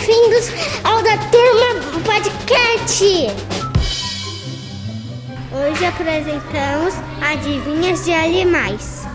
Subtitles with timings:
[0.00, 0.48] bem-vindos
[0.82, 3.04] ao da Turma Podcast.
[5.52, 9.06] Hoje apresentamos adivinhas de animais.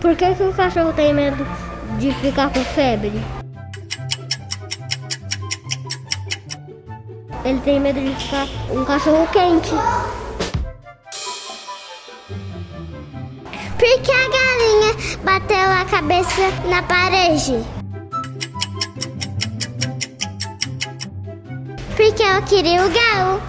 [0.00, 1.46] Por que, que o cachorro tem medo
[1.98, 3.12] de ficar com febre?
[7.44, 9.70] Ele tem medo de ficar um cachorro quente.
[13.78, 17.75] Por que a galinha bateu a cabeça na parede?
[21.96, 23.40] Porque eu queria o galo.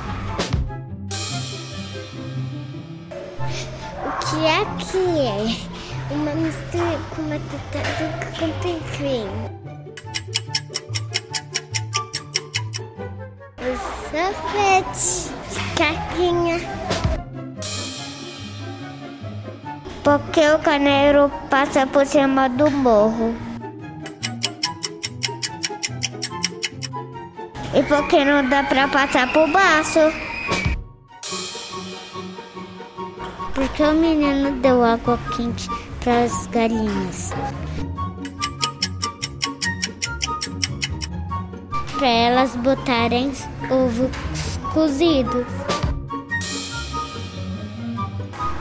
[4.06, 6.14] O que é que é?
[6.14, 9.28] Uma mistura com uma tartaruga com pinguim.
[13.60, 13.72] O
[14.10, 16.58] sorvete de caquinha.
[20.06, 23.47] Porque o carneiro passa por cima do morro.
[27.74, 30.00] E porque não dá pra passar por baixo.
[33.54, 35.68] Porque o menino deu água quente
[36.04, 37.32] para as galinhas.
[41.98, 43.32] Para elas botarem
[43.70, 44.12] ovos
[44.74, 45.46] cozidos.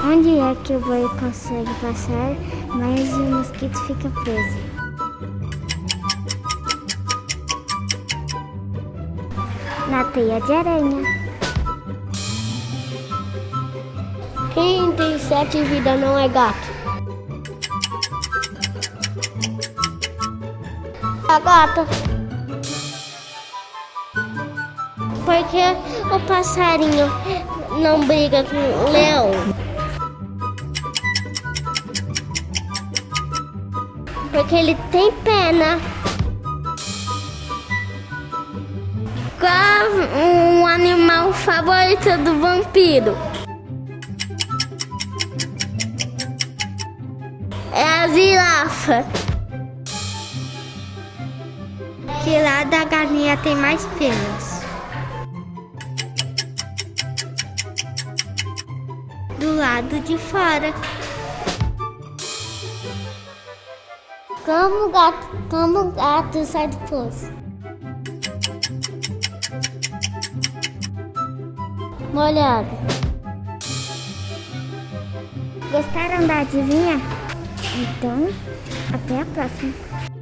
[0.03, 2.35] Onde é que o boi consegue passar,
[2.69, 4.76] mas o mosquito fica preso?
[9.91, 11.03] Na teia de aranha.
[14.55, 16.69] Quem tem sete vidas não é gato.
[21.29, 21.87] A gata.
[25.25, 27.11] Porque o passarinho
[27.81, 29.67] não briga com o leão?
[34.37, 35.81] porque ele tem pena.
[39.47, 43.17] Qual o animal favorito do vampiro?
[47.73, 49.05] É a girafa.
[52.25, 54.63] Que lá da galinha tem mais penas.
[59.39, 60.75] Do lado de fora.
[64.45, 67.46] Como gato, como gato sai do poço.
[72.17, 72.71] Molhado.
[75.71, 76.99] Gostaram da adivinha?
[77.77, 78.29] Então,
[78.91, 80.16] até a próxima.